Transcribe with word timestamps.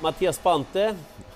Mattias 0.00 0.36
Spante, 0.36 0.94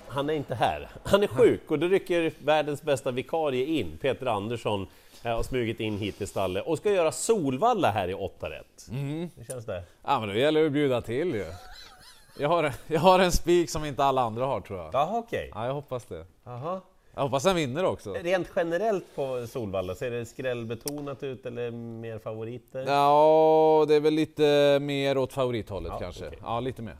han 0.08 0.30
är 0.30 0.34
inte 0.34 0.54
här. 0.54 0.88
Han 1.04 1.22
är 1.22 1.26
sjuk 1.26 1.70
och 1.70 1.78
då 1.78 1.86
rycker 1.86 2.32
världens 2.38 2.82
bästa 2.82 3.10
vikarie 3.10 3.64
in, 3.66 3.98
Peter 4.00 4.26
Andersson, 4.26 4.86
eh, 5.24 5.30
har 5.36 5.42
smugit 5.42 5.80
in 5.80 5.98
hit 5.98 6.18
till 6.18 6.28
stallet 6.28 6.66
och 6.66 6.78
ska 6.78 6.92
göra 6.92 7.12
Solvalla 7.12 7.90
här 7.90 8.08
i 8.08 8.14
8 8.14 8.50
rätt. 8.50 8.86
Hur 8.90 9.44
känns 9.48 9.66
det? 9.66 9.82
Ja 10.04 10.20
men 10.20 10.28
då 10.28 10.34
gäller 10.34 10.60
det 10.60 10.66
att 10.66 10.72
bjuda 10.72 11.00
till 11.00 11.34
ju. 11.34 11.44
Jag 12.38 12.48
har, 12.48 12.72
jag 12.86 13.00
har 13.00 13.18
en 13.18 13.32
spik 13.32 13.70
som 13.70 13.84
inte 13.84 14.04
alla 14.04 14.22
andra 14.22 14.46
har 14.46 14.60
tror 14.60 14.78
jag. 14.78 14.90
Jaha, 14.94 15.18
okej. 15.18 15.50
Ja, 15.54 15.66
jag 15.66 15.74
hoppas 15.74 16.04
det. 16.04 16.24
Jaha. 16.44 16.80
Jag 17.14 17.22
hoppas 17.22 17.44
han 17.44 17.56
vinner 17.56 17.84
också. 17.84 18.12
Rent 18.12 18.48
generellt 18.56 19.04
på 19.14 19.46
Solvalla, 19.46 19.94
ser 19.94 20.10
det 20.10 20.26
skrällbetonat 20.26 21.22
ut 21.22 21.46
eller 21.46 21.70
mer 21.70 22.18
favoriter? 22.18 22.84
Ja, 22.86 23.84
det 23.88 23.94
är 23.94 24.00
väl 24.00 24.14
lite 24.14 24.78
mer 24.80 25.18
åt 25.18 25.32
favorithållet 25.32 25.92
Ja, 25.92 25.98
kanske. 25.98 26.26
okej. 26.26 26.38
Ja, 26.42 26.60
lite 26.60 26.82
mer. 26.82 26.96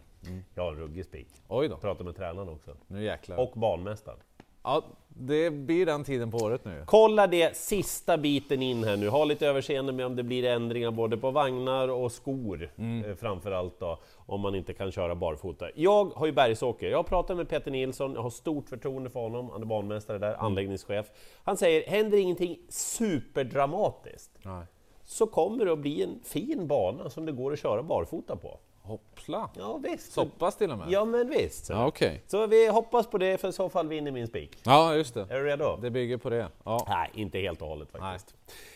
Jag 0.55 0.63
har 0.63 0.73
en 0.73 0.79
ruggig 0.79 1.05
spik. 1.05 1.29
Oj 1.49 1.69
då, 1.69 1.77
Pratar 1.77 2.05
med 2.05 2.17
tränaren 2.17 2.49
också. 2.49 2.77
nu 2.87 3.05
jäklar. 3.05 3.41
Och 3.41 3.53
banmästaren. 3.55 4.19
Ja, 4.65 4.85
det 5.09 5.51
blir 5.51 5.87
den 5.87 6.05
tiden 6.05 6.31
på 6.31 6.37
året 6.37 6.65
nu. 6.65 6.83
Kolla 6.87 7.27
det 7.27 7.57
sista 7.57 8.19
biten 8.19 8.63
in 8.63 8.85
här 8.85 8.97
nu, 8.97 9.09
ha 9.09 9.25
lite 9.25 9.47
överseende 9.47 9.93
med 9.93 10.07
om 10.07 10.17
det 10.17 10.23
blir 10.23 10.45
ändringar 10.45 10.91
både 10.91 11.17
på 11.17 11.31
vagnar 11.31 11.89
och 11.89 12.13
skor 12.13 12.71
mm. 12.77 13.17
framförallt 13.17 13.81
då, 13.81 13.99
om 14.17 14.41
man 14.41 14.55
inte 14.55 14.75
kan 14.75 14.93
köra 14.93 15.15
barfota. 15.15 15.67
Jag 15.75 16.05
har 16.05 16.27
ju 16.27 16.33
bergsåker, 16.33 16.91
jag 16.91 16.99
har 16.99 17.03
pratat 17.05 17.37
med 17.37 17.49
Peter 17.49 17.71
Nilsson, 17.71 18.15
jag 18.15 18.23
har 18.23 18.31
stort 18.31 18.69
förtroende 18.69 19.11
för 19.11 19.21
honom, 19.21 19.51
han 19.51 19.63
är 19.63 19.67
banmästare 19.67 20.19
där, 20.19 20.35
anläggningschef. 20.35 21.07
Han 21.45 21.57
säger, 21.57 21.87
händer 21.87 22.19
ingenting 22.19 22.59
superdramatiskt, 22.69 24.39
Nej. 24.43 24.65
så 25.05 25.27
kommer 25.27 25.65
det 25.65 25.73
att 25.73 25.79
bli 25.79 26.03
en 26.03 26.21
fin 26.25 26.67
bana 26.67 27.11
som 27.11 27.27
det 27.27 27.33
går 27.33 27.53
att 27.53 27.59
köra 27.59 27.83
barfota 27.83 28.37
på. 28.37 28.59
Hoppla! 28.83 29.51
Ja 29.57 29.77
visst! 29.77 30.13
Så 30.13 30.27
pass 30.27 30.57
till 30.57 30.71
och 30.71 30.79
med? 30.79 30.87
Ja 30.91 31.05
men 31.05 31.31
visst! 31.31 31.69
Ja, 31.69 31.87
Okej. 31.87 32.23
Så 32.27 32.47
vi 32.47 32.69
hoppas 32.69 33.07
på 33.07 33.19
det, 33.19 33.41
för 33.41 33.49
i 33.49 33.53
så 33.53 33.69
fall 33.69 33.89
vinner 33.89 34.11
min 34.11 34.27
spik. 34.27 34.59
Ja, 34.63 34.95
just 34.95 35.15
det. 35.15 35.21
Är 35.21 35.39
du 35.39 35.45
redo? 35.45 35.79
Det 35.83 35.91
bygger 35.91 36.17
på 36.17 36.31
det. 36.31 36.49
Ja. 36.65 36.87
Nej, 36.89 37.11
inte 37.15 37.39
helt 37.39 37.63
och 37.63 37.69
hållet 37.69 37.89
faktiskt. 37.91 38.35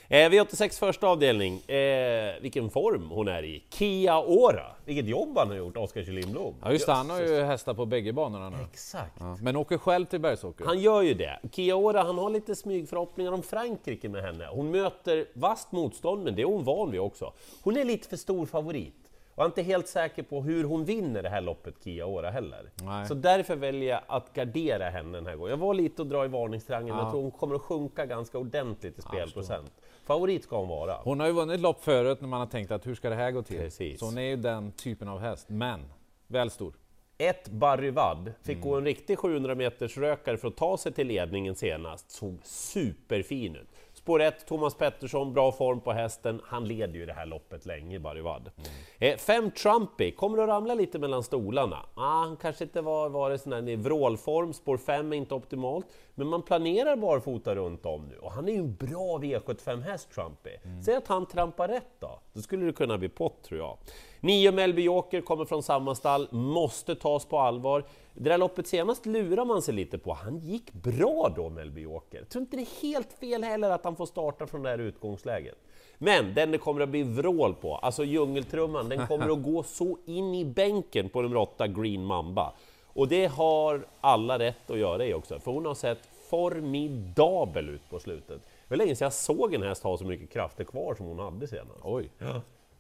Eh, 0.09 0.17
V86 0.17 0.79
första 0.79 1.07
avdelning, 1.07 1.61
eh, 1.61 2.41
vilken 2.41 2.71
form 2.71 3.11
hon 3.11 3.29
är 3.29 3.45
i. 3.45 3.65
Kia 3.71 4.21
Ora, 4.21 4.67
vilket 4.85 5.07
jobb 5.07 5.39
han 5.39 5.49
har 5.49 5.57
gjort, 5.57 5.77
Oskar 5.77 6.05
Kjellin 6.05 6.37
ja, 6.63 6.73
just 6.73 6.87
det. 6.87 6.93
Han 6.93 7.11
har 7.11 7.21
ju 7.21 7.43
hästar 7.43 7.75
på 7.75 7.87
bägge 7.87 8.13
banorna 8.13 8.51
nu. 8.51 8.57
Exakt. 8.73 9.17
Ja. 9.21 9.37
Men 9.43 9.57
åker 9.57 9.79
själv 9.79 10.07
till 10.07 10.21
Bergsåker. 10.21 10.65
Han 10.65 10.81
gör 10.81 11.03
ju 11.03 11.15
det. 11.15 11.39
Kia 11.53 11.77
Ora, 11.77 12.03
han 12.03 12.19
har 12.19 12.31
lite 12.31 12.55
smygförhoppningar 12.55 13.33
om 13.33 13.43
Frankrike 13.43 14.09
med 14.09 14.23
henne. 14.23 14.49
Hon 14.51 14.71
möter 14.71 15.27
vasst 15.35 15.73
motstånd, 15.73 16.25
men 16.25 16.35
det 16.35 16.43
är 16.43 16.47
hon 16.47 16.65
van 16.65 16.91
vid 16.91 17.01
också. 17.01 17.33
Hon 17.63 17.77
är 17.77 17.85
lite 17.85 18.09
för 18.09 18.17
stor 18.17 18.47
favorit. 18.47 18.95
Och 19.37 19.43
jag 19.43 19.45
är 19.45 19.51
inte 19.51 19.63
helt 19.63 19.89
säker 19.89 20.23
på 20.23 20.43
hur 20.43 20.65
hon 20.65 20.85
vinner 20.85 21.23
det 21.23 21.29
här 21.29 21.41
loppet, 21.41 21.75
Kia 21.85 22.07
Ora 22.07 22.31
heller. 22.31 22.71
Nej. 22.83 23.07
Så 23.07 23.15
därför 23.15 23.57
väljer 23.57 23.89
jag 23.91 24.01
att 24.07 24.33
gardera 24.33 24.91
henne 24.91 25.19
den 25.19 25.27
här 25.27 25.37
gången. 25.37 25.51
Jag 25.51 25.57
var 25.57 25.75
lite 25.75 26.03
och 26.03 26.09
dra 26.09 26.25
i 26.25 26.29
varningstriangeln, 26.29 26.97
men 26.97 27.05
jag 27.05 27.13
tror 27.13 27.23
hon 27.23 27.31
kommer 27.31 27.55
att 27.55 27.63
sjunka 27.63 28.07
ganska 28.07 28.39
ordentligt 28.39 28.99
i 28.99 29.03
spelprocent. 29.03 29.73
Favorit 30.05 30.45
ska 30.45 30.59
hon 30.59 30.69
vara. 30.69 30.97
Hon 31.05 31.21
har 31.21 31.27
ju 31.27 31.33
vunnit 31.33 31.61
lopp 31.61 31.85
förut 31.85 32.21
när 32.21 32.29
man 32.29 32.41
har 32.41 32.47
tänkt 32.47 32.71
att 32.71 32.87
hur 32.87 32.95
ska 32.95 33.11
det 33.11 33.17
här 33.17 33.31
gå 33.31 33.43
till? 33.43 33.59
Precis. 33.59 34.01
Så 34.01 34.07
hon 34.07 34.19
är 34.19 34.23
ju 34.23 34.37
den 34.37 34.73
typen 34.73 35.09
av 35.09 35.19
häst, 35.19 35.49
men 35.49 35.81
väl 36.27 36.51
stor. 36.51 36.75
Ett 37.19 37.49
Barryvad 37.49 38.33
fick 38.43 38.61
gå 38.61 38.77
en 38.77 38.85
riktig 38.85 39.19
700 39.19 39.55
meters 39.55 39.99
rökare 39.99 40.37
för 40.37 40.49
att 40.49 40.57
ta 40.57 40.77
sig 40.77 40.93
till 40.93 41.07
ledningen 41.07 41.55
senast. 41.55 42.11
Såg 42.11 42.39
superfin 42.43 43.57
ut. 43.57 43.69
Spår 44.07 44.23
1, 44.23 44.47
Thomas 44.47 44.75
Pettersson, 44.75 45.33
bra 45.33 45.53
form 45.53 45.81
på 45.81 45.93
hästen. 45.93 46.41
Han 46.45 46.69
leder 46.69 46.95
ju 46.95 47.07
det 47.07 47.13
här 47.13 47.27
loppet 47.27 47.67
länge, 47.67 47.99
Barryvad. 47.99 48.51
Eh, 48.99 49.17
fem 49.17 49.51
Trumpy, 49.51 50.11
kommer 50.11 50.39
att 50.39 50.49
ramla 50.49 50.75
lite 50.75 50.99
mellan 50.99 51.23
stolarna. 51.23 51.87
Ah, 51.95 52.25
han 52.25 52.37
kanske 52.37 52.65
inte 52.65 52.81
var, 52.81 53.09
varit 53.09 53.41
sån 53.41 53.51
där 53.51 53.69
i 53.69 53.77
vrålform, 53.77 54.53
spår 54.53 54.77
5 54.77 55.13
är 55.13 55.17
inte 55.17 55.35
optimalt. 55.35 55.87
Men 56.15 56.27
man 56.27 56.43
planerar 56.43 56.97
barfota 56.97 57.55
runt 57.55 57.87
om 57.87 58.09
nu 58.09 58.19
och 58.19 58.33
han 58.33 58.49
är 58.49 58.53
ju 58.53 58.59
en 58.59 58.75
bra 58.75 59.19
V75-häst, 59.19 60.11
Trumpy. 60.15 60.51
Säg 60.85 60.95
att 60.95 61.09
han 61.09 61.27
trampar 61.27 61.69
rätt 61.69 62.01
då, 62.01 62.19
då 62.33 62.43
skulle 62.43 62.67
det 62.67 62.73
kunna 62.73 62.99
bli 62.99 63.09
pott 63.09 63.43
tror 63.43 63.61
jag. 63.61 63.77
Nio 64.21 64.53
Melby 64.53 64.83
Joker 64.83 65.21
kommer 65.21 65.45
från 65.45 65.63
samma 65.63 65.95
stall, 65.95 66.29
måste 66.31 66.95
tas 66.95 67.25
på 67.25 67.39
allvar. 67.39 67.85
Det 68.19 68.31
där 68.31 68.39
loppet 68.39 68.67
senast 68.67 69.07
lurar 69.07 69.45
man 69.45 69.63
sig 69.63 69.75
lite 69.75 69.99
på, 69.99 70.13
han 70.13 70.39
gick 70.39 70.73
bra 70.73 71.33
då 71.37 71.49
Melby. 71.49 71.83
Jag 72.11 72.29
tror 72.29 72.43
inte 72.43 72.57
det 72.57 72.63
är 72.63 72.83
helt 72.83 73.13
fel 73.13 73.45
heller 73.45 73.71
att 73.71 73.85
han 73.85 73.97
får 73.97 74.07
starta 74.07 74.47
från 74.47 74.63
det 74.63 74.69
här 74.69 74.79
utgångsläget. 74.79 75.59
Men 75.99 76.35
den 76.35 76.51
det 76.51 76.59
kommer 76.59 76.81
att 76.81 76.89
bli 76.89 77.03
vrål 77.03 77.55
på, 77.55 77.75
alltså 77.75 78.05
djungeltrumman, 78.05 78.89
den 78.89 79.07
kommer 79.07 79.33
att 79.33 79.43
gå 79.43 79.63
så 79.63 79.99
in 80.07 80.35
i 80.35 80.45
bänken 80.45 81.09
på 81.09 81.23
nummer 81.23 81.37
8 81.37 81.67
Green 81.67 82.05
Mamba. 82.05 82.53
Och 82.87 83.09
det 83.09 83.27
har 83.27 83.87
alla 84.01 84.39
rätt 84.39 84.71
att 84.71 84.79
göra 84.79 85.07
i 85.07 85.15
också, 85.15 85.41
för 85.41 85.51
hon 85.51 85.67
har 85.67 85.75
sett 85.75 86.09
formidabel 86.31 87.69
ut 87.69 87.91
på 87.91 87.99
slutet. 87.99 88.41
Det 88.45 88.71
var 88.71 88.77
länge 88.77 88.97
sedan 88.97 89.07
jag 89.07 89.13
såg 89.13 89.55
en 89.55 89.63
häst 89.63 89.83
ha 89.83 89.99
så 89.99 90.05
mycket 90.05 90.31
krafter 90.31 90.65
kvar 90.65 90.95
som 90.95 91.07
hon 91.07 91.19
hade 91.19 91.49
senast. 91.49 91.81
Oj! 91.83 92.11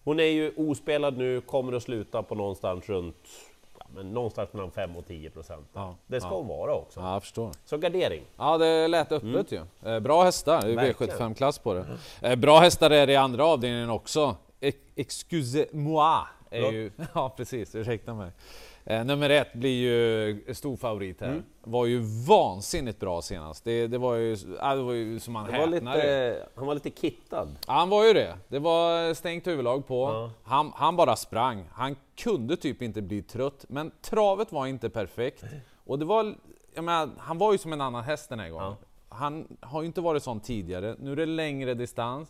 Hon 0.04 0.20
är 0.20 0.24
ju 0.24 0.52
ospelad 0.56 1.18
nu, 1.18 1.40
kommer 1.40 1.72
att 1.72 1.82
sluta 1.82 2.22
på 2.22 2.34
någonstans 2.34 2.88
runt 2.88 3.16
men 3.96 4.12
någonstans 4.14 4.52
mellan 4.52 4.70
5 4.70 4.96
och 4.96 5.06
10 5.06 5.30
procent. 5.30 5.68
Ja, 5.72 5.94
det 6.06 6.20
ska 6.20 6.30
ja. 6.30 6.36
hon 6.36 6.46
vara 6.48 6.74
också. 6.74 7.00
Ja, 7.00 7.12
jag 7.12 7.22
förstår. 7.22 7.50
Så 7.64 7.78
gardering. 7.78 8.22
Ja, 8.36 8.58
det 8.58 8.88
lät 8.88 9.12
öppet 9.12 9.52
ju. 9.52 9.60
Eh, 9.84 10.00
Bra 10.00 10.24
hästar, 10.24 10.62
det 10.62 10.72
är 10.72 10.76
Verkligen. 10.76 11.16
V75-klass 11.16 11.58
på 11.58 11.74
det. 11.74 11.86
Eh, 12.22 12.36
Bra 12.36 12.58
hästar 12.58 12.90
är 12.90 13.06
det 13.06 13.12
i 13.12 13.16
andra 13.16 13.44
avdelningen 13.46 13.90
också. 13.90 14.36
Ex- 14.60 14.78
Excusez-moi 14.96 16.24
ju... 16.52 16.90
Ja, 17.14 17.34
precis, 17.36 17.74
ursäkta 17.74 18.14
mig. 18.14 18.30
Eh, 18.88 19.04
nummer 19.04 19.30
ett 19.30 19.52
blir 19.52 19.80
ju 19.82 20.54
stor 20.54 20.76
favorit 20.76 21.20
här. 21.20 21.42
Var 21.64 21.86
ju 21.86 21.98
vansinnigt 22.28 23.00
bra 23.00 23.22
senast. 23.22 23.64
Det, 23.64 23.86
det, 23.86 23.98
var, 23.98 24.14
ju, 24.14 24.36
ja, 24.60 24.74
det 24.74 24.82
var 24.82 24.92
ju 24.92 25.20
som 25.20 25.32
man 25.32 25.46
häpnade. 25.74 26.46
han 26.54 26.66
var 26.66 26.74
lite 26.74 26.90
kittad. 26.90 27.56
Ja, 27.66 27.72
han 27.72 27.88
var 27.88 28.04
ju 28.04 28.12
det. 28.12 28.34
Det 28.48 28.58
var 28.58 29.14
stängt 29.14 29.46
huvudlag 29.46 29.86
på. 29.86 30.08
Ja. 30.08 30.30
Han, 30.44 30.72
han 30.74 30.96
bara 30.96 31.16
sprang. 31.16 31.64
Han 31.72 31.96
kunde 32.16 32.56
typ 32.56 32.82
inte 32.82 33.02
bli 33.02 33.22
trött, 33.22 33.64
men 33.68 33.90
travet 34.02 34.52
var 34.52 34.66
inte 34.66 34.90
perfekt. 34.90 35.44
Och 35.84 35.98
det 35.98 36.04
var, 36.04 36.34
jag 36.74 36.84
menar, 36.84 37.10
han 37.18 37.38
var 37.38 37.52
ju 37.52 37.58
som 37.58 37.72
en 37.72 37.80
annan 37.80 38.04
häst 38.04 38.28
den 38.28 38.40
här 38.40 38.48
gången. 38.48 38.74
Han 39.08 39.56
har 39.60 39.82
ju 39.82 39.86
inte 39.86 40.00
varit 40.00 40.22
sån 40.22 40.40
tidigare. 40.40 40.96
Nu 40.98 41.12
är 41.12 41.16
det 41.16 41.26
längre 41.26 41.74
distans. 41.74 42.28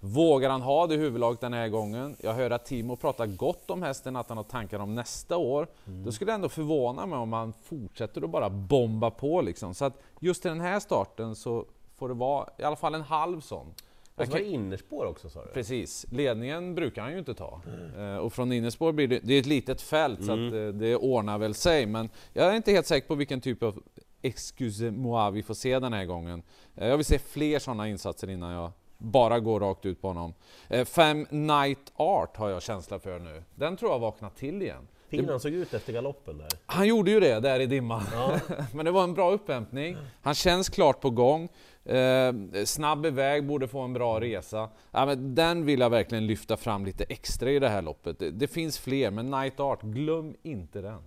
Vågar 0.00 0.50
han 0.50 0.62
ha 0.62 0.86
det 0.86 0.96
huvudlaget 0.96 1.40
den 1.40 1.52
här 1.52 1.68
gången? 1.68 2.16
Jag 2.20 2.34
hör 2.34 2.50
att 2.50 2.64
Timo 2.64 2.96
pratar 2.96 3.26
gott 3.26 3.70
om 3.70 3.82
hästen, 3.82 4.16
att 4.16 4.28
han 4.28 4.36
har 4.36 4.44
tankar 4.44 4.78
om 4.78 4.94
nästa 4.94 5.36
år. 5.36 5.66
Då 5.84 6.12
skulle 6.12 6.30
det 6.30 6.34
ändå 6.34 6.48
förvåna 6.48 7.06
mig 7.06 7.18
om 7.18 7.32
han 7.32 7.52
fortsätter 7.52 8.22
att 8.22 8.30
bara 8.30 8.50
bomba 8.50 9.10
på 9.10 9.40
liksom. 9.42 9.74
Så 9.74 9.84
att 9.84 10.02
just 10.20 10.42
till 10.42 10.48
den 10.48 10.60
här 10.60 10.80
starten 10.80 11.36
så 11.36 11.64
får 11.96 12.08
det 12.08 12.14
vara 12.14 12.48
i 12.58 12.62
alla 12.62 12.76
fall 12.76 12.94
en 12.94 13.02
halv 13.02 13.40
sån. 13.40 13.66
Och 14.16 14.24
så 14.24 14.32
var 14.32 14.38
det 14.38 14.44
innerspår 14.44 15.06
också 15.06 15.30
sa 15.30 15.44
du? 15.44 15.50
Precis, 15.50 16.06
ledningen 16.10 16.74
brukar 16.74 17.02
han 17.02 17.12
ju 17.12 17.18
inte 17.18 17.34
ta. 17.34 17.60
Eh, 17.98 18.16
och 18.16 18.32
från 18.32 18.52
innerspår 18.52 18.92
blir 18.92 19.08
det, 19.08 19.20
det 19.22 19.34
är 19.34 19.40
ett 19.40 19.46
litet 19.46 19.82
fält 19.82 20.24
så 20.24 20.32
att 20.32 20.52
eh, 20.52 20.66
det 20.66 20.96
ordnar 20.96 21.38
väl 21.38 21.54
sig. 21.54 21.86
Men 21.86 22.08
jag 22.32 22.46
är 22.46 22.56
inte 22.56 22.72
helt 22.72 22.86
säker 22.86 23.08
på 23.08 23.14
vilken 23.14 23.40
typ 23.40 23.62
av 23.62 23.82
excuse-moi 24.24 25.30
vi 25.30 25.42
får 25.42 25.54
se 25.54 25.78
den 25.78 25.92
här 25.92 26.04
gången. 26.04 26.42
Eh, 26.76 26.88
jag 26.88 26.96
vill 26.96 27.06
se 27.06 27.18
fler 27.18 27.58
sådana 27.58 27.88
insatser 27.88 28.30
innan 28.30 28.52
jag 28.52 28.72
bara 28.98 29.40
går 29.40 29.60
rakt 29.60 29.86
ut 29.86 30.00
på 30.00 30.08
honom. 30.08 30.34
Eh, 30.68 30.84
fem 30.84 31.26
Night 31.30 31.92
Art 31.94 32.36
har 32.36 32.48
jag 32.48 32.62
känsla 32.62 32.98
för 32.98 33.18
nu. 33.18 33.42
Den 33.54 33.76
tror 33.76 33.90
jag 33.90 33.98
vaknar 33.98 34.30
till 34.30 34.62
igen. 34.62 34.88
Fin 35.08 35.28
han 35.28 35.40
såg 35.40 35.52
ut 35.52 35.74
efter 35.74 35.92
galoppen 35.92 36.38
där. 36.38 36.48
Han 36.66 36.86
gjorde 36.86 37.10
ju 37.10 37.20
det 37.20 37.40
där 37.40 37.60
i 37.60 37.66
dimman. 37.66 38.02
Men 38.72 38.84
det 38.84 38.90
var 38.90 39.04
en 39.04 39.14
bra 39.14 39.30
upphämtning. 39.30 39.96
Han 40.22 40.34
känns 40.34 40.68
klart 40.68 41.00
på 41.00 41.10
gång. 41.10 41.48
Eh, 41.84 42.32
snabb 42.64 43.06
iväg, 43.06 43.46
borde 43.46 43.68
få 43.68 43.80
en 43.80 43.92
bra 43.92 44.20
resa. 44.20 44.68
Ja, 44.90 45.06
men 45.06 45.34
den 45.34 45.64
vill 45.64 45.80
jag 45.80 45.90
verkligen 45.90 46.26
lyfta 46.26 46.56
fram 46.56 46.84
lite 46.84 47.04
extra 47.04 47.50
i 47.50 47.58
det 47.58 47.68
här 47.68 47.82
loppet. 47.82 48.18
Det, 48.18 48.30
det 48.30 48.46
finns 48.46 48.78
fler, 48.78 49.10
men 49.10 49.30
Night 49.30 49.60
Art, 49.60 49.82
glöm 49.82 50.34
inte 50.42 50.80
den. 50.80 51.02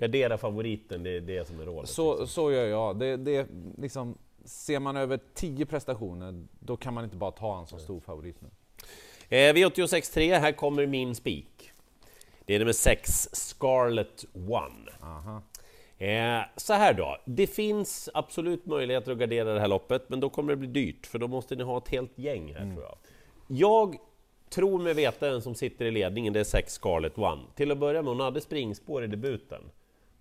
Gardera 0.00 0.38
favoriten, 0.38 1.02
det 1.02 1.10
är 1.10 1.20
det 1.20 1.48
som 1.48 1.60
är 1.60 1.64
rådet. 1.64 1.90
Så, 1.90 2.26
så 2.26 2.52
gör 2.52 2.66
jag. 2.66 2.98
Det, 2.98 3.16
det, 3.16 3.46
liksom, 3.78 4.18
ser 4.44 4.80
man 4.80 4.96
över 4.96 5.20
10 5.34 5.66
prestationer, 5.66 6.46
då 6.58 6.76
kan 6.76 6.94
man 6.94 7.04
inte 7.04 7.16
bara 7.16 7.30
ta 7.30 7.54
han 7.54 7.66
som 7.66 7.78
stor 7.78 8.00
favorit 8.00 8.36
nu. 8.40 8.48
Eh, 9.36 9.54
V86.3, 9.54 10.38
här 10.38 10.52
kommer 10.52 10.86
min 10.86 11.14
spik. 11.14 11.72
Det 12.44 12.54
är 12.54 12.58
nummer 12.58 12.72
6, 12.72 13.28
Scarlet 13.32 14.24
One. 14.34 14.90
Aha. 15.02 15.42
Eh, 15.98 16.40
så 16.56 16.72
här 16.72 16.94
då, 16.94 17.16
det 17.24 17.46
finns 17.46 18.08
absolut 18.14 18.66
möjligheter 18.66 19.12
att 19.12 19.18
gardera 19.18 19.54
det 19.54 19.60
här 19.60 19.68
loppet, 19.68 20.08
men 20.08 20.20
då 20.20 20.30
kommer 20.30 20.52
det 20.52 20.56
bli 20.56 20.68
dyrt, 20.68 21.06
för 21.06 21.18
då 21.18 21.28
måste 21.28 21.56
ni 21.56 21.62
ha 21.62 21.78
ett 21.78 21.88
helt 21.88 22.18
gäng 22.18 22.54
här 22.54 22.74
tror 22.74 22.82
jag. 22.82 22.96
Jag 23.46 23.96
tror 24.50 24.78
mig 24.78 24.94
veta 24.94 25.30
vem 25.30 25.40
som 25.40 25.54
sitter 25.54 25.84
i 25.84 25.90
ledningen, 25.90 26.32
det 26.32 26.40
är 26.40 26.44
6 26.44 26.72
Scarlet 26.72 27.18
One. 27.18 27.42
Till 27.54 27.70
att 27.70 27.78
börja 27.78 28.02
med, 28.02 28.08
hon 28.08 28.20
hade 28.20 28.40
springspår 28.40 29.04
i 29.04 29.06
debuten. 29.06 29.62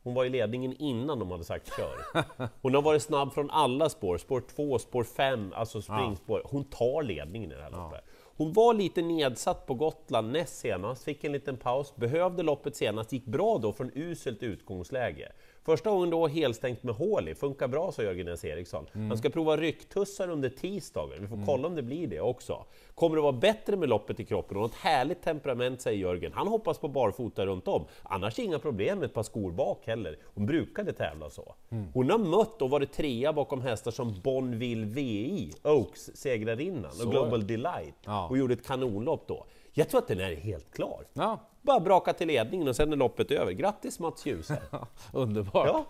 Hon 0.04 0.14
var 0.14 0.26
i 0.26 0.30
ledningen 0.30 0.76
innan 0.80 1.20
de 1.20 1.32
hade 1.32 1.44
sagt 1.44 1.72
kör. 1.78 2.24
Hon 2.62 2.76
har 2.76 2.82
varit 2.82 3.02
snabb 3.02 3.34
från 3.34 3.52
alla 3.52 3.90
spår, 3.90 4.18
spår 4.18 4.42
2, 4.56 4.80
spår 4.80 5.04
5, 5.04 5.54
alltså 5.56 5.82
springspår. 5.82 6.42
Hon 6.46 6.64
tar 6.64 7.04
ledningen 7.04 7.52
i 7.52 7.56
det 7.56 7.64
här 7.64 7.72
loppet. 7.72 8.04
Hon 8.38 8.54
var 8.54 8.74
lite 8.74 9.02
nedsatt 9.02 9.66
på 9.66 9.74
Gotland 9.74 10.32
näst 10.32 10.58
senast, 10.58 11.04
fick 11.04 11.24
en 11.24 11.32
liten 11.32 11.58
paus, 11.58 11.96
behövde 11.96 12.44
loppet 12.44 12.76
senast, 12.76 13.12
gick 13.12 13.26
bra 13.26 13.58
då 13.58 13.74
från 13.74 13.92
uselt 13.96 14.44
utgångsläge. 14.44 15.32
Första 15.66 15.90
gången 15.90 16.10
då 16.10 16.28
helstängt 16.28 16.84
med 16.84 16.96
hål 16.96 17.30
i, 17.30 17.36
funkar 17.36 17.68
bra 17.68 17.92
sa 17.92 18.04
Jörgen 18.04 18.28
S. 18.28 18.46
Eriksson. 18.46 18.86
Han 18.94 19.18
ska 19.18 19.30
prova 19.30 19.58
rycktussar 19.58 20.30
under 20.30 20.50
tisdagen, 20.50 21.22
vi 21.22 21.28
får 21.28 21.46
kolla 21.46 21.68
om 21.68 21.76
det 21.76 21.82
blir 21.82 22.08
det 22.08 22.20
också. 22.22 22.66
Kommer 22.96 23.16
det 23.16 23.22
vara 23.22 23.32
bättre 23.32 23.76
med 23.78 23.90
loppet 23.90 24.20
i 24.20 24.26
kroppen 24.26 24.58
och 24.58 24.66
ett 24.66 24.76
härligt 24.76 25.22
temperament 25.22 25.82
säger 25.82 26.00
Jörgen. 26.00 26.34
Han 26.34 26.48
hoppas 26.48 26.78
på 26.78 26.88
barfota 26.88 27.46
runt 27.46 27.68
om. 27.68 27.86
Annars 28.04 28.40
inga 28.40 28.60
problem 28.60 29.00
med 29.00 29.06
ett 29.06 29.14
par 29.14 29.24
skor 29.24 29.52
bak 29.52 29.88
heller. 29.88 30.18
Hon 30.24 30.46
brukade 30.46 30.94
tävla 30.94 31.30
så. 31.30 31.56
Hon 31.94 32.10
har 32.10 32.18
mött 32.18 32.62
och 32.62 32.70
varit 32.70 32.92
trea 32.94 33.34
bakom 33.34 33.62
hästar 33.62 33.92
som 33.92 34.22
Bonville 34.24 34.86
VI, 34.86 35.52
Oaks 35.64 36.02
segrarinnan 36.16 36.92
och 37.06 37.12
Global 37.12 37.48
Delight 37.48 37.96
och 38.30 38.38
gjorde 38.38 38.54
ett 38.54 38.68
kanonlopp 38.68 39.28
då. 39.28 39.46
Jag 39.74 39.90
tror 39.90 40.00
att 40.02 40.08
den 40.08 40.20
är 40.20 40.36
helt 40.36 40.74
klar. 40.74 41.06
Ja, 41.14 41.40
Bara 41.62 41.80
braka 41.80 42.14
till 42.14 42.28
ledningen 42.28 42.68
och 42.68 42.76
sen 42.76 42.92
är 42.94 42.98
loppet 42.98 43.32
över. 43.32 43.52
Grattis 43.52 44.00
Mats 44.00 44.26
Djuse! 44.26 44.62
underbart. 45.14 45.68
Ja. 45.68 45.86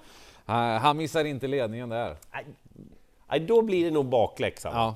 Han- 0.77 0.97
missar 0.97 1.25
inte 1.25 1.47
ledningen 1.47 1.89
där. 1.89 2.17
Nej, 2.33 2.45
Nej, 3.29 3.39
då 3.39 3.61
blir 3.61 3.85
det 3.85 3.91
nog 3.91 4.05
bakläxa. 4.05 4.69
Ja. 4.73 4.95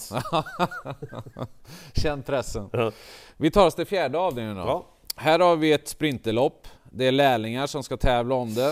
Känn 1.93 2.23
pressen. 2.23 2.69
Ja. 2.73 2.91
Vi 3.37 3.51
tar 3.51 3.67
oss 3.67 3.75
till 3.75 3.85
fjärde 3.85 4.17
avdelningen 4.19 4.57
då. 4.57 4.63
Ja. 4.63 4.85
Här 5.15 5.39
har 5.39 5.55
vi 5.55 5.73
ett 5.73 5.87
sprinterlopp. 5.87 6.67
Det 6.91 7.05
är 7.07 7.11
lärlingar 7.11 7.67
som 7.67 7.83
ska 7.83 7.97
tävla 7.97 8.35
om 8.35 8.53
det. 8.55 8.69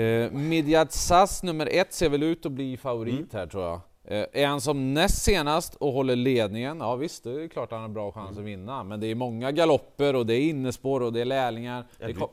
Eh, 0.00 0.30
Midjad 0.32 0.92
Sass 0.92 1.42
nummer 1.42 1.68
ett 1.72 1.92
ser 1.92 2.08
väl 2.08 2.22
ut 2.22 2.46
att 2.46 2.52
bli 2.52 2.76
favorit 2.76 3.14
Mm. 3.14 3.28
här 3.32 3.46
tror 3.46 3.64
jag. 3.64 3.80
Eh, 4.04 4.26
är 4.32 4.46
han 4.46 4.60
som 4.60 4.94
näst 4.94 5.22
senast 5.22 5.74
och 5.74 5.92
håller 5.92 6.16
ledningen, 6.16 6.80
ja 6.80 6.96
visst, 6.96 7.24
det 7.24 7.44
är 7.44 7.48
klart 7.48 7.70
han 7.70 7.80
har 7.80 7.88
bra 7.88 8.12
chans 8.12 8.38
att 8.38 8.44
vinna. 8.44 8.84
Men 8.84 9.00
det 9.00 9.06
är 9.06 9.14
många 9.14 9.52
galopper 9.52 10.16
och 10.16 10.26
det 10.26 10.34
är 10.34 10.40
innespår 10.40 11.00
och 11.00 11.12
det 11.12 11.20
är 11.20 11.24
lärlingar. 11.24 11.84
Ja, 11.98 12.06
Det, 12.06 12.12
kom, 12.12 12.28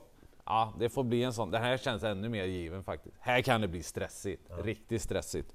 ja, 0.46 0.74
det 0.80 0.90
får 0.90 1.04
bli 1.04 1.24
en 1.24 1.34
sån. 1.34 1.52
Det 1.52 1.58
här 1.60 1.78
känns 1.78 2.04
ännu 2.04 2.30
mer 2.30 2.46
given 2.46 2.84
faktiskt. 2.84 3.16
Här 3.20 3.42
kan 3.42 3.62
det 3.62 3.68
bli 3.68 3.84
stressigt, 3.84 4.42
riktigt 4.64 5.02
stressigt. 5.02 5.54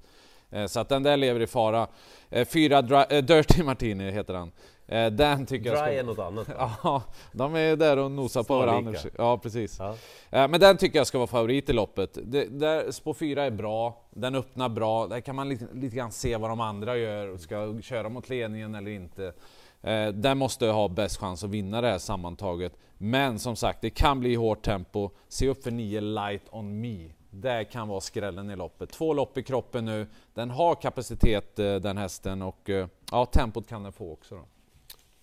Eh, 0.49 0.65
Så 0.65 0.79
att 0.79 0.89
den 0.89 1.03
där 1.03 1.17
lever 1.17 1.39
i 1.39 1.47
fara. 1.47 1.87
Eh, 2.29 2.47
Fyra 2.47 2.81
Dirty 3.21 3.63
Martini 3.63 4.11
heter 4.11 4.33
han. 4.33 4.51
Eh, 4.87 5.11
Den 5.11 5.45
tycker 5.45 5.69
jag 5.69 5.77
ska... 5.77 5.85
Dry 5.85 5.95
är 5.97 6.03
något 6.03 6.19
annat. 6.19 6.47
Ja, 6.83 7.03
de 7.31 7.55
är 7.55 7.75
där 7.75 7.97
och 7.97 8.11
nosar 8.11 8.43
på 8.43 8.57
varandra. 8.57 8.99
Ja, 9.17 9.37
precis. 9.37 9.79
Ja. 9.79 9.95
Eh, 10.29 10.47
Men 10.47 10.59
den 10.59 10.77
tycker 10.77 10.97
jag 10.99 11.07
ska 11.07 11.17
vara 11.17 11.27
favorit 11.27 11.69
i 11.69 11.73
loppet. 11.73 12.17
Det, 12.23 12.45
där, 12.45 12.91
spår 12.91 13.13
4 13.13 13.43
är 13.43 13.51
bra, 13.51 14.01
den 14.11 14.35
öppnar 14.35 14.69
bra, 14.69 15.07
där 15.07 15.19
kan 15.19 15.35
man 15.35 15.49
lite, 15.49 15.67
lite 15.73 15.95
grann 15.95 16.11
se 16.11 16.37
vad 16.37 16.51
de 16.51 16.59
andra 16.61 16.97
gör 16.97 17.37
ska 17.37 17.81
köra 17.81 18.09
mot 18.09 18.29
ledningen 18.29 18.75
eller 18.75 18.91
inte. 18.91 19.33
Eh, 19.81 20.07
den 20.07 20.37
måste 20.37 20.67
ha 20.67 20.87
bäst 20.87 21.17
chans 21.17 21.43
att 21.43 21.49
vinna 21.49 21.81
det 21.81 21.87
här 21.87 21.97
sammantaget. 21.97 22.73
Men 22.97 23.39
som 23.39 23.55
sagt, 23.55 23.81
det 23.81 23.89
kan 23.89 24.19
bli 24.19 24.35
hårt 24.35 24.61
tempo. 24.65 25.09
Se 25.27 25.47
upp 25.47 25.63
för 25.63 25.71
9 25.71 26.01
Light 26.01 26.43
on 26.51 26.81
Me. 26.81 27.09
Det 27.29 27.65
kan 27.65 27.87
vara 27.87 28.01
skrällen 28.01 28.49
i 28.49 28.55
loppet. 28.55 28.89
Två 28.89 29.13
lopp 29.13 29.37
i 29.37 29.43
kroppen 29.43 29.85
nu. 29.85 30.07
Den 30.33 30.49
har 30.49 30.75
kapacitet 30.75 31.59
eh, 31.59 31.75
den 31.75 31.97
hästen 31.97 32.41
och 32.41 32.69
eh, 32.69 32.87
ja, 33.11 33.25
tempot 33.25 33.67
kan 33.67 33.83
den 33.83 33.91
få 33.91 34.11
också. 34.11 34.35
Då. 34.35 34.45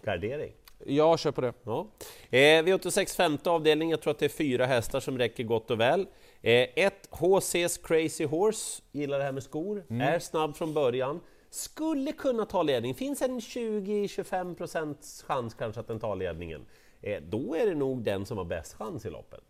Gardering. 0.05 0.53
Jag 0.87 1.19
kör 1.19 1.31
på 1.31 1.41
det. 1.41 1.53
Ja. 1.65 1.87
Eh, 2.31 2.39
V86 2.39 3.17
femte 3.17 3.51
avdelning, 3.51 3.91
jag 3.91 4.01
tror 4.01 4.11
att 4.11 4.19
det 4.19 4.25
är 4.25 4.29
fyra 4.29 4.67
hästar 4.67 5.01
som 5.01 5.19
räcker 5.19 5.45
gott 5.45 5.71
och 5.71 5.81
väl. 5.81 6.01
Eh, 6.43 6.69
ett 6.75 7.09
HC's 7.11 7.87
Crazy 7.87 8.25
Horse, 8.25 8.83
gillar 8.93 9.19
det 9.19 9.25
här 9.25 9.33
med 9.33 9.43
skor, 9.43 9.85
är 9.89 10.19
snabb 10.19 10.57
från 10.57 10.75
början. 10.75 11.21
Skulle 11.51 12.13
kunna 12.13 12.45
ta 12.45 12.63
ledning, 12.63 12.95
finns 12.95 13.23
en 13.23 13.41
20-25 13.41 14.55
procents 14.55 15.23
chans 15.23 15.55
kanske 15.55 15.81
att 15.81 15.87
den 15.87 16.01
tar 16.01 16.17
ledningen. 16.17 16.67
Eh, 17.03 17.23
då 17.23 17.55
är 17.55 17.67
det 17.67 17.75
nog 17.75 18.03
den 18.03 18.27
som 18.27 18.39
har 18.39 18.45
bäst 18.45 18.75
chans 18.75 19.07
i 19.07 19.11
loppet. 19.11 19.45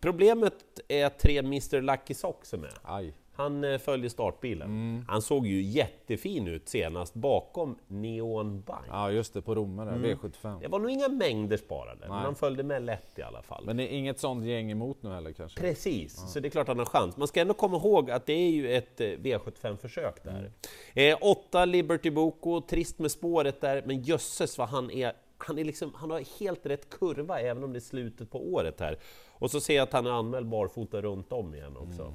Problemet 0.00 0.54
är 0.88 1.06
att 1.06 1.18
tre 1.18 1.38
Mr 1.38 1.80
Lucky 1.80 2.14
Sock 2.14 2.44
som 2.44 2.64
är. 2.64 2.72
Aj. 2.82 3.14
Han 3.36 3.64
eh, 3.64 3.78
följer 3.78 4.08
startbilen. 4.08 5.04
Han 5.08 5.22
såg 5.22 5.46
ju 5.46 5.62
jättefin 5.62 6.48
ut 6.48 6.68
senast 6.68 7.14
bakom 7.14 7.78
Neon 7.86 8.62
Bank. 8.62 8.86
Ja 8.88 9.10
just 9.10 9.34
det, 9.34 9.42
på 9.42 9.54
Romme 9.54 9.84
där, 9.84 9.92
V75. 9.92 10.60
Det 10.60 10.68
var 10.68 10.78
nog 10.78 10.90
inga 10.90 11.08
mängder 11.08 11.56
sparade, 11.56 12.00
men 12.00 12.08
Nej. 12.08 12.18
han 12.18 12.34
följde 12.34 12.62
med 12.62 12.82
lätt 12.82 13.18
i 13.18 13.22
alla 13.22 13.42
fall. 13.42 13.64
Men 13.66 13.76
det 13.76 13.92
är 13.92 13.96
inget 13.96 14.20
sånt 14.20 14.44
gäng 14.44 14.70
emot 14.70 15.02
nu 15.02 15.10
heller 15.10 15.32
kanske? 15.32 15.60
Precis, 15.60 16.32
så 16.32 16.40
det 16.40 16.48
är 16.48 16.50
klart 16.50 16.68
han 16.68 16.78
har 16.78 16.86
chans. 16.86 17.16
Man 17.16 17.28
ska 17.28 17.40
ändå 17.40 17.54
komma 17.54 17.76
ihåg 17.76 18.10
att 18.10 18.26
det 18.26 18.32
är 18.32 18.50
ju 18.50 18.76
ett 18.76 19.00
eh, 19.00 19.06
V75-försök 19.06 20.24
där. 20.24 20.50
Eh, 20.94 21.18
åtta 21.20 21.64
Liberty 21.64 22.10
Boko, 22.10 22.60
trist 22.60 22.98
med 22.98 23.10
spåret 23.10 23.60
där, 23.60 23.82
men 23.86 24.02
jösses 24.02 24.58
vad 24.58 24.68
han 24.68 24.90
är 24.90 25.12
han, 25.38 25.58
är 25.58 25.64
liksom, 25.64 25.94
han 25.94 26.10
har 26.10 26.40
helt 26.40 26.66
rätt 26.66 26.90
kurva 26.90 27.40
även 27.40 27.64
om 27.64 27.72
det 27.72 27.78
är 27.78 27.80
slutet 27.80 28.30
på 28.30 28.52
året 28.52 28.80
här. 28.80 28.98
Och 29.28 29.50
så 29.50 29.60
ser 29.60 29.76
jag 29.76 29.82
att 29.82 29.92
han 29.92 30.06
är 30.06 30.10
anmäld 30.10 30.46
barfota 30.46 31.02
runt 31.02 31.32
om 31.32 31.54
igen 31.54 31.76
också. 31.76 32.14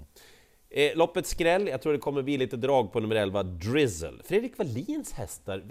Eh, 0.72 0.96
loppet 0.98 1.26
skräll, 1.28 1.68
jag 1.68 1.82
tror 1.82 1.94
det 1.94 2.00
kommer 2.00 2.22
bli 2.22 2.38
lite 2.38 2.58
drag 2.58 2.92
på 2.92 3.00
nummer 3.00 3.16
11, 3.16 3.44
Drizzle. 3.44 4.24
Fredrik 4.24 4.58
Wallins 4.58 5.14
hästar, 5.14 5.64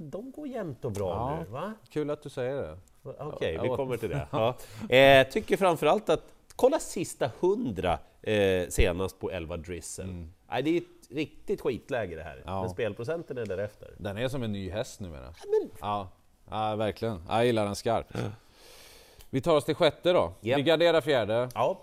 de 0.00 0.30
går 0.30 0.46
jämnt 0.48 0.84
och 0.84 0.92
bra 0.92 1.08
Ja. 1.10 1.38
nu, 1.44 1.50
va? 1.50 1.72
Kul 1.90 2.10
att 2.10 2.22
du 2.22 2.28
säger 2.28 2.54
det. 2.56 2.78
Okej, 3.02 3.54
Ja, 3.54 3.62
vi 3.62 3.68
ja. 3.68 3.76
kommer 3.76 3.96
till 3.96 4.08
det. 4.10 4.28
Ja. 4.32 4.56
Eh, 4.96 5.28
tycker 5.28 5.56
framförallt 5.56 6.08
att, 6.08 6.22
kolla 6.56 6.78
sista 6.78 7.30
hundra 7.40 7.98
eh, 8.22 8.68
senast 8.68 9.18
på 9.20 9.30
11 9.30 9.56
Drizzle. 9.56 10.26
Nej, 10.50 10.62
det 10.62 10.70
är 10.70 10.76
ett 10.76 10.84
riktigt 11.10 11.60
skitläge 11.60 12.16
det 12.16 12.22
här, 12.22 12.42
Ja. 12.46 12.60
men 12.60 12.70
spelprocenten 12.70 13.38
är 13.38 13.46
därefter. 13.46 13.90
Den 13.98 14.16
är 14.18 14.28
som 14.28 14.42
en 14.42 14.52
ny 14.52 14.70
häst 14.70 15.00
numera. 15.00 15.34
Men, 15.46 15.70
Ja, 15.80 16.08
ja 16.50 16.76
verkligen. 16.76 17.22
Jag 17.28 17.46
gillar 17.46 17.64
den 17.64 17.76
skarpt. 17.76 18.10
Vi 19.30 19.40
tar 19.40 19.56
oss 19.56 19.64
till 19.64 19.74
sjätte 19.74 20.12
då. 20.12 20.32
Japp. 20.40 20.58
Vi 20.58 20.62
garderar 20.62 21.00
fjärde. 21.00 21.48
ja, 21.54 21.80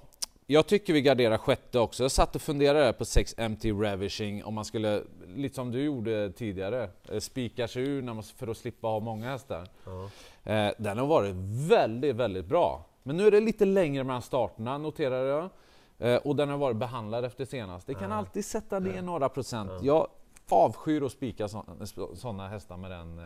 Jag 0.51 0.67
tycker 0.67 0.93
vi 0.93 1.01
garderar 1.01 1.37
sjätte 1.37 1.79
också. 1.79 2.03
Jag 2.03 2.11
satt 2.11 2.35
och 2.35 2.41
funderade 2.41 2.93
på 2.93 3.05
6 3.05 3.35
MT 3.37 3.65
Ravishing 3.71 4.43
om 4.43 4.53
man 4.53 4.65
skulle, 4.65 5.01
lite 5.35 5.55
som 5.55 5.71
du 5.71 5.83
gjorde 5.83 6.31
tidigare, 6.31 6.89
eh, 7.09 7.19
spika 7.19 7.67
sig 7.67 7.83
ur 7.83 8.01
när 8.01 8.13
man, 8.13 8.23
för 8.23 8.47
att 8.47 8.57
slippa 8.57 8.87
ha 8.87 8.99
många 8.99 9.29
hästar. 9.29 9.67
Eh, 10.43 10.69
Den 10.77 10.97
har 10.97 11.05
varit 11.07 11.35
väldigt, 11.69 12.15
väldigt 12.15 12.45
bra. 12.45 12.85
Men 13.03 13.17
nu 13.17 13.27
är 13.27 13.31
det 13.31 13.39
lite 13.39 13.65
längre 13.65 14.03
mellan 14.03 14.21
starterna, 14.21 14.77
noterar 14.77 15.25
jag. 15.25 15.49
Eh, 15.99 16.17
Och 16.17 16.35
den 16.35 16.49
har 16.49 16.57
varit 16.57 16.77
behandlad 16.77 17.25
efter 17.25 17.45
senast. 17.45 17.87
Det 17.87 17.93
kan 17.93 18.11
alltid 18.11 18.45
sätta 18.45 18.79
ner 18.79 19.01
några 19.01 19.29
procent. 19.29 19.71
Jag 19.81 20.07
avskyr 20.49 21.01
att 21.05 21.11
spika 21.11 21.47
sådana 22.15 22.47
hästar 22.47 22.77
med 22.77 22.91
den, 22.91 23.19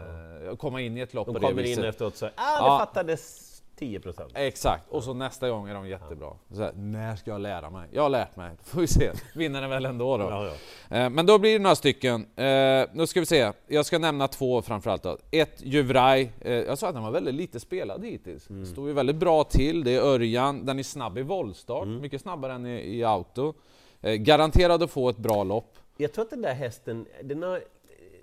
eh, 0.49 0.55
komma 0.55 0.81
in 0.81 0.97
i 0.97 1.01
ett 1.01 1.13
lopp 1.13 1.25
de 1.25 1.33
på 1.33 1.39
det 1.39 1.47
kommer 1.47 1.61
in 1.61 1.67
viset. 1.67 1.85
efteråt 1.85 2.15
så 2.15 2.29
ah, 2.35 2.79
det 2.79 2.85
fattades 2.85 3.54
10 3.75 3.99
procent. 3.99 4.31
Exakt, 4.35 4.89
och 4.89 5.03
så 5.03 5.13
nästa 5.13 5.49
gång 5.49 5.69
är 5.69 5.73
de 5.73 5.87
jättebra. 5.87 6.33
Så 6.53 6.61
här, 6.61 6.73
när 6.73 7.15
ska 7.15 7.31
jag 7.31 7.41
lära 7.41 7.69
mig? 7.69 7.89
Jag 7.91 8.01
har 8.01 8.09
lärt 8.09 8.35
mig, 8.35 8.51
får 8.63 8.81
vi 8.81 8.87
se. 8.87 9.11
Vinner 9.35 9.61
den 9.61 9.69
väl 9.69 9.85
ändå 9.85 10.17
då. 10.17 10.23
Ja, 10.23 10.45
ja. 10.89 10.97
Eh, 10.97 11.09
Men 11.09 11.25
då 11.25 11.37
blir 11.39 11.53
det 11.53 11.59
några 11.59 11.75
stycken. 11.75 12.21
Eh, 12.35 12.85
Nu 12.93 13.07
ska 13.07 13.19
vi 13.19 13.25
se, 13.25 13.51
jag 13.67 13.85
ska 13.85 13.99
nämna 13.99 14.27
två 14.27 14.61
framförallt 14.61 15.03
då. 15.03 15.17
Ett, 15.31 15.61
Juvraj. 15.63 16.31
Eh, 16.41 16.53
Jag 16.53 16.77
sa 16.77 16.87
att 16.87 16.93
den 16.93 17.03
var 17.03 17.11
väldigt 17.11 17.35
lite 17.35 17.59
spelad 17.59 18.05
hittills. 18.05 18.49
Mm. 18.49 18.65
Stod 18.65 18.87
ju 18.87 18.93
väldigt 18.93 19.15
bra 19.15 19.43
till. 19.43 19.83
Det 19.83 19.95
är 19.95 20.01
Örjan, 20.01 20.65
den 20.65 20.79
är 20.79 20.83
snabb 20.83 21.17
i 21.17 21.21
voltstart, 21.21 21.83
Mm. 21.85 22.01
mycket 22.01 22.21
snabbare 22.21 22.53
än 22.53 22.65
i, 22.65 22.97
i 22.97 23.03
auto. 23.03 23.53
Garanterad 24.01 24.83
att 24.83 24.91
få 24.91 25.09
ett 25.09 25.17
bra 25.17 25.43
lopp. 25.43 25.77
Jag 25.97 26.13
tror 26.13 26.23
att 26.25 26.29
den 26.29 26.41
där 26.41 26.53
hästen, 26.53 27.05
den 27.23 27.43
har, 27.43 27.61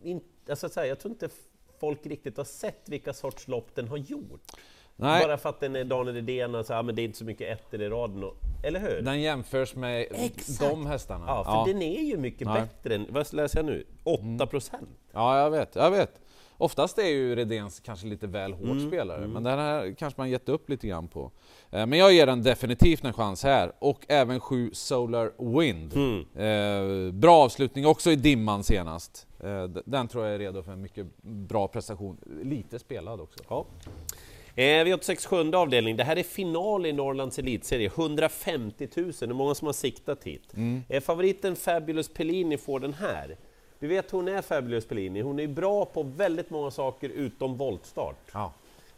in, 0.03 0.21
alltså 0.49 0.69
så 0.69 0.81
här, 0.81 0.87
jag 0.87 0.99
tror 1.01 1.13
inte 1.13 1.29
folk 1.81 2.07
riktigt 2.07 2.37
har 2.37 2.45
sett 2.45 2.89
vilka 2.89 3.13
sorts 3.13 3.49
lopp 3.49 3.75
den 3.75 3.89
har 3.89 3.97
gjort. 3.97 4.53
Nej, 4.97 5.25
Bara 5.27 5.37
för 5.39 5.49
att 5.49 5.61
den 5.61 5.77
är 5.77 5.85
Daniel 5.85 6.15
Redén, 6.15 6.55
alltså, 6.55 6.73
ja, 6.73 6.83
men 6.83 6.95
det 6.95 7.03
är 7.03 7.05
inte 7.05 7.19
så 7.19 7.25
mycket 7.25 7.59
ettor 7.59 7.83
i 7.83 7.89
raden, 7.89 8.25
och, 8.25 8.37
eller 8.63 8.81
hur? 8.81 9.03
den 9.03 9.21
jämförs 9.21 9.75
med 9.75 10.07
Exakt. 10.11 10.61
de 10.71 10.87
hästarna. 10.87 11.25
Ja, 11.29 11.45
för 11.45 11.51
Ja. 11.53 11.65
den 11.67 11.83
är 11.83 12.03
ju 12.03 12.17
mycket 12.17 12.47
Nej. 12.47 12.61
bättre 12.63 12.95
än, 12.95 13.07
vad 13.11 13.33
läser 13.33 13.59
jag 13.59 13.67
nu? 13.67 13.85
8 14.05 14.47
procent? 14.47 14.89
Ja, 15.13 15.39
jag 15.43 15.51
vet, 15.51 15.77
jag 15.77 15.91
vet. 15.91 16.19
Oftast 16.59 16.99
är 16.99 17.07
ju 17.09 17.37
Redéns 17.37 17.81
kanske 17.81 18.07
lite 18.07 18.27
väl 18.27 18.53
hård 18.53 18.69
Mm, 18.69 18.89
spelare, 18.89 19.27
men 19.27 19.43
den 19.43 19.59
här 19.59 19.95
kanske 19.99 20.21
man 20.21 20.31
gett 20.31 20.49
upp 20.49 20.69
lite 20.71 20.87
grann 20.89 21.09
på. 21.09 21.31
Eh, 21.71 21.87
Men 21.87 21.99
jag 21.99 22.13
ger 22.13 22.27
den 22.27 22.43
definitivt 22.43 23.05
en 23.05 23.13
chans 23.13 23.45
här, 23.45 23.73
och 23.79 24.05
även 24.09 24.41
7 24.41 24.71
Solar 24.75 25.33
Wind. 25.61 25.95
Mm. 25.97 26.21
Eh, 27.09 27.13
bra 27.13 27.45
avslutning 27.45 27.87
också 27.87 28.11
i 28.11 28.17
dimman 28.17 28.65
senast. 28.65 29.27
Eh, 29.45 29.65
den 29.65 30.09
tror 30.09 30.25
jag 30.25 30.35
är 30.35 30.39
redo 30.39 30.63
för 30.63 30.73
en 30.73 30.81
mycket 30.83 31.07
bra 31.23 31.69
prestation. 31.69 32.17
Lite 32.43 32.79
spelad 32.79 33.21
också. 33.21 33.39
Ja. 33.49 33.65
Eh, 34.55 34.63
V86 34.85 35.27
sjunde 35.29 35.59
avdelning, 35.59 35.97
det 35.97 36.05
här 36.05 36.17
är 36.17 36.23
final 36.23 36.87
i 36.87 36.93
Norrlands 36.93 37.39
elitserie, 37.39 37.87
150 37.87 38.89
000, 38.97 39.13
det 39.13 39.23
är 39.25 39.27
många 39.27 39.55
som 39.55 39.67
har 39.67 39.73
siktat 39.73 40.25
hit. 40.25 40.55
Eh, 40.89 41.01
favoriten 41.03 41.57
Fabulous 41.57 42.09
Pellini 42.09 42.59
får 42.59 42.81
den 42.81 42.95
här. 42.95 43.37
Du 43.79 43.87
vet 43.89 44.11
hon 44.11 44.29
är 44.29 44.43
Fabulous 44.43 44.87
Pellini, 44.87 45.21
hon 45.21 45.41
är 45.41 45.47
bra 45.47 45.85
på 45.85 46.03
väldigt 46.03 46.51
många 46.51 46.71
saker 46.71 47.09
utom 47.09 47.57
voltstart. 47.57 48.17
Ja, 48.33 48.53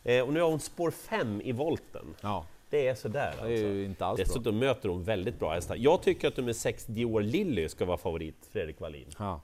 Eh, 0.06 0.22
och 0.26 0.32
nu 0.32 0.40
har 0.40 0.50
hon 0.50 0.60
spår 0.60 0.90
5 0.90 1.40
i 1.44 1.52
volten. 1.52 2.14
ja. 2.20 2.46
Det 2.70 2.88
är 2.88 2.94
sådär 2.94 3.26
alltså. 3.28 3.44
det 3.46 3.52
är 3.54 3.72
ju 3.72 3.84
inte 3.84 4.04
alls 4.06 4.16
bra. 4.16 4.24
Dessutom 4.26 4.58
möter 4.58 4.88
hon 4.88 5.04
väldigt 5.04 5.38
bra 5.38 5.54
hästar. 5.54 5.76
Jag 5.78 6.02
tycker 6.02 6.28
att 6.28 6.36
nummer 6.36 6.52
6 6.52 6.86
Dior 6.86 7.20
Lilly 7.22 7.68
ska 7.68 7.84
vara 7.84 7.96
favorit, 7.96 8.34
Fredrik 8.52 8.80
Wallin. 8.80 9.06
Ja. 9.18 9.40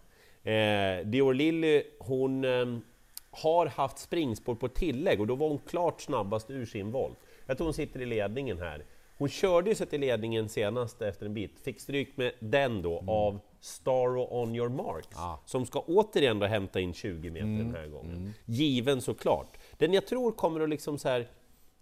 Eh, 0.50 1.07
Dior 1.07 1.35
Lilly, 1.35 1.83
hon... 1.99 2.45
har 3.30 3.66
haft 3.66 3.99
springspår 3.99 4.54
på 4.54 4.68
tillägg 4.68 5.20
och 5.20 5.26
då 5.26 5.34
var 5.34 5.49
hon 5.49 5.58
klart 5.58 6.00
snabbast 6.00 6.50
ur 6.50 6.66
sin 6.66 6.90
volt. 6.92 7.18
Jag 7.46 7.56
tror 7.56 7.66
hon 7.66 7.75
sitter 7.75 8.00
i 8.02 8.06
ledningen 8.06 8.58
här. 8.58 8.84
Hon 9.18 9.28
körde 9.28 9.68
ju 9.70 9.75
sig 9.75 9.87
till 9.87 10.00
ledningen 10.00 10.49
senast 10.49 11.02
efter 11.02 11.26
en 11.26 11.34
bit, 11.34 11.60
fick 11.62 11.80
stryk 11.80 12.16
med 12.16 12.32
den 12.38 12.82
då 12.82 13.04
av 13.06 13.38
Staro 13.60 14.28
On 14.42 14.54
Your 14.54 14.68
Marks, 14.68 15.08
Ja. 15.12 15.40
som 15.46 15.66
ska 15.66 15.80
återigen 15.80 16.38
då 16.38 16.46
hämta 16.46 16.80
in 16.80 16.92
20 16.94 17.30
meter 17.30 17.46
den 17.46 17.75
här 17.75 17.87
gången. 17.87 18.32
Given 18.44 19.00
såklart. 19.00 19.56
Den 19.78 19.92
jag 19.92 20.06
tror 20.06 20.32
kommer 20.32 20.60
att 20.60 20.68
liksom 20.68 20.99
så 20.99 21.08
här, 21.08 21.28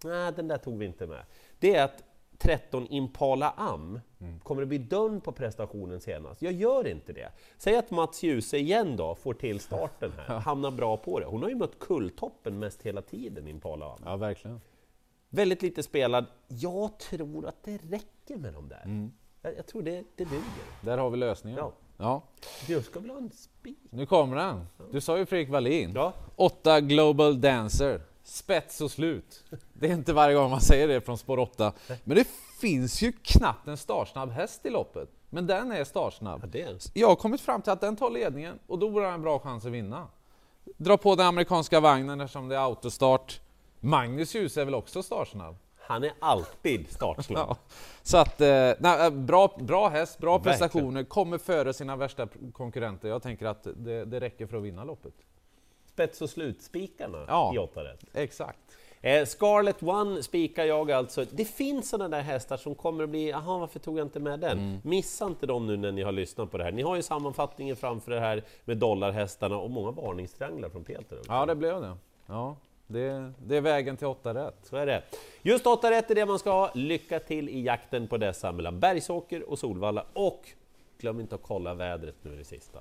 nej 0.05 0.33
den 0.37 0.49
där 0.49 0.59
tog 0.59 0.79
vi 0.79 0.87
inte 0.87 1.07
med. 1.07 1.23
Det 1.59 1.75
är 1.75 1.85
att 1.85 2.03
13 2.39 2.87
Impala 2.91 3.51
Am 3.57 4.01
kommer 4.43 4.63
att 4.63 4.69
bli 4.69 4.79
dörren 4.79 5.21
på 5.21 5.33
prestationen 5.33 6.01
senast. 6.01 6.43
Jag 6.43 6.53
gör 6.53 6.87
inte 6.87 7.13
det. 7.13 7.33
Säg 7.59 7.77
att 7.77 7.91
Mats 7.91 8.23
Djuse 8.23 8.59
igen 8.59 8.97
då 8.97 9.15
får 9.15 9.35
till 9.35 9.61
starten 9.61 10.13
här, 10.17 10.39
hamnar 10.39 10.71
bra 10.71 10.97
på 10.97 11.21
det. 11.21 11.27
Hon 11.27 11.43
har 11.43 11.49
ju 11.49 11.57
mött 11.57 11.79
kulltoppen 11.79 12.59
mest 12.59 12.83
hela 12.83 13.03
tiden, 13.03 13.49
Impala 13.49 13.87
Am. 13.87 13.99
Ja, 14.05 14.17
verkligen. 14.17 14.61
Väldigt 15.31 15.63
lite 15.63 15.83
spelad. 15.83 16.27
Jag 16.49 16.99
tror 16.99 17.47
att 17.47 17.63
det 17.65 17.77
räcker 17.77 18.37
med 18.37 18.53
de 18.53 18.69
där. 18.69 19.11
Jag, 19.43 19.57
jag 19.57 19.67
tror 19.67 19.83
det, 19.83 20.05
det 20.17 20.25
duger. 20.25 20.43
Där 20.83 20.99
har 20.99 21.11
vi 21.11 21.17
lösningen. 21.17 21.59
Ja. 21.59 21.73
ja. 21.97 22.23
Du 22.67 22.83
ska 22.83 23.01
väl 23.01 23.11
ha 23.11 23.19
en 23.19 23.31
spik? 23.31 23.79
Nu 23.91 24.07
kommer 24.07 24.37
den. 24.37 24.67
Du 24.93 25.01
sa 25.01 25.19
ju 25.19 25.27
Fredrik 25.27 25.49
Wallin. 25.49 25.93
Ja. 25.95 26.13
Åtta 26.37 26.81
Global 26.81 27.41
Dancer. 27.41 28.01
Spets 28.29 28.81
och 28.81 28.91
slut. 28.91 29.45
Det 29.73 29.87
är 29.87 29.93
inte 29.93 30.13
varje 30.13 30.35
gång 30.35 30.51
man 30.51 30.61
säger 30.61 30.89
det 30.89 31.01
från 31.01 31.19
spår 31.19 31.39
8. 31.39 31.73
Men 32.05 32.17
det 32.17 32.27
finns 32.61 33.03
ju 33.03 33.13
knappt 33.13 33.69
en 33.69 33.77
startsnabb 33.77 34.31
häst 34.31 34.67
i 34.67 34.71
loppet. 34.71 35.09
Men 35.31 35.47
den 35.47 35.73
är 35.73 35.85
startsnabb. 35.85 36.41
Ja, 36.43 36.49
det 36.53 36.63
är. 36.63 36.79
Jag 36.95 37.09
har 37.09 37.17
kommit 37.17 37.41
fram 37.41 37.63
till 37.63 37.73
att 37.73 37.81
den 37.81 37.97
tar 37.97 38.11
ledningen 38.11 38.59
och 38.67 38.79
då 38.79 38.91
borde 38.91 39.05
han 39.05 39.11
ha 39.11 39.15
en 39.15 39.23
bra 39.23 39.39
chans 39.39 39.65
att 39.67 39.73
vinna. 39.73 40.07
Dra 40.77 40.97
på 40.97 41.15
den 41.15 41.27
amerikanska 41.27 41.81
vagnen 41.81 42.21
eftersom 42.21 42.49
det 42.49 42.57
är 42.57 42.61
autostart. 42.61 43.41
Magnus 43.81 44.35
Ljus 44.35 44.57
är 44.57 44.65
väl 44.65 44.75
också 44.75 45.03
startsnabb? 45.03 45.57
Han 45.79 46.05
är 46.05 46.13
alltid 46.21 46.91
startsnabb. 46.91 47.47
Ja. 47.49 47.57
Så 48.03 48.17
att, 48.17 48.41
eh, 48.41 48.73
nej, 48.79 49.07
eh, 49.07 49.11
bra, 49.11 49.57
bra 49.61 49.89
häst, 49.89 50.19
bra 50.19 50.39
Verkligen. 50.39 50.59
prestationer, 50.59 51.05
kommer 51.05 51.39
före 51.39 51.73
sina 51.73 51.97
värsta 51.97 52.29
konkurrenter. 52.53 53.09
Jag 53.09 53.23
tänker 53.23 53.47
att 53.47 53.67
det, 53.77 54.05
det 54.05 54.21
räcker 54.21 54.47
för 54.47 54.57
att 54.57 54.63
vinna 54.63 54.85
loppet. 54.85 55.15
Spets 55.99 56.23
och 56.23 56.31
slutspikarna 56.31 57.25
Ja. 57.29 57.55
i 57.55 57.59
8 57.59 57.85
rätt. 57.85 58.05
Exakt. 58.15 58.59
Eh, 59.01 59.25
Scarlet 59.25 59.83
One 59.83 60.23
spikar 60.23 60.65
jag 60.65 60.91
alltså. 60.91 61.25
Det 61.31 61.45
finns 61.45 61.89
sådana 61.91 62.17
där 62.17 62.23
hästar 62.23 62.57
som 62.57 62.75
kommer 62.75 63.05
att 63.05 63.11
bli, 63.11 63.31
jaha 63.31 63.59
varför 63.59 63.79
tog 63.79 63.99
jag 63.99 64.07
inte 64.07 64.21
med 64.21 64.41
den? 64.41 64.59
Mm. 64.59 64.79
Missa 64.85 65.27
inte 65.27 65.47
dem 65.47 65.67
nu 65.67 65.77
när 65.77 65.93
ni 65.93 66.03
har 66.03 66.13
lyssnat 66.13 66.51
på 66.51 66.59
det 66.59 66.65
här. 66.65 66.73
Ni 66.73 66.83
har 66.83 66.97
ju 66.97 67.03
sammanfattningen 67.03 67.77
framför 67.77 68.11
det 68.13 68.21
här 68.21 68.43
med 68.65 68.77
dollarhästarna 68.77 69.59
och 69.59 69.71
många 69.71 69.91
varningstrianglar 69.91 70.69
från 70.69 70.85
Peter 70.85 71.19
också. 71.19 71.33
Ja, 71.33 71.47
det 71.47 71.55
blev 71.55 71.81
det. 71.81 71.97
Ja, 72.27 72.57
det, 72.87 73.33
det 73.47 73.57
är 73.57 73.61
vägen 73.61 73.97
till 73.97 74.07
åtta 74.07 74.35
rätt. 74.35 74.57
Så 74.63 74.77
är 74.77 74.87
det. 74.87 75.03
Just 75.43 75.67
8 75.67 75.91
rätt 75.91 76.11
är 76.11 76.15
det 76.15 76.27
man 76.27 76.39
ska 76.39 76.51
ha. 76.51 76.71
Lycka 76.75 77.19
till 77.21 77.49
i 77.49 77.63
jakten 77.63 78.09
på 78.09 78.17
dessa 78.17 78.53
mellan 78.53 78.81
Bergsåker 78.81 79.51
och 79.51 79.59
Solvalla 79.59 80.05
och 80.13 80.49
glöm 81.01 81.21
inte 81.21 81.35
att 81.35 81.43
kolla 81.43 81.75
vädret 81.75 82.15
nu 82.23 82.35
i 82.35 82.37
det 82.37 82.45
sista. 82.45 82.79